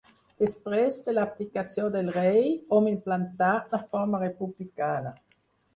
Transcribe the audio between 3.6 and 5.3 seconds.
la forma republicana.